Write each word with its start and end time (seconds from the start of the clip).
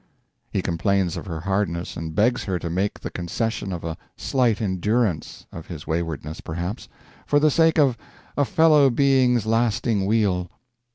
He 0.49 0.63
complains 0.63 1.15
of 1.15 1.27
her 1.27 1.41
hardness, 1.41 1.95
and 1.95 2.15
begs 2.15 2.45
her 2.45 2.57
to 2.57 2.71
make 2.71 2.99
the 2.99 3.11
concession 3.11 3.71
of 3.71 3.83
a 3.83 3.97
"slight 4.17 4.59
endurance" 4.59 5.45
of 5.51 5.67
his 5.67 5.85
waywardness, 5.85 6.41
perhaps 6.41 6.89
for 7.27 7.39
the 7.39 7.51
sake 7.51 7.77
of 7.77 7.99
"a 8.35 8.43
fellow 8.43 8.89
being's 8.89 9.45
lasting 9.45 10.07
weal." 10.07 10.49